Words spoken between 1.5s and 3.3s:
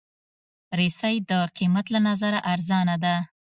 قېمت له نظره ارزانه ده.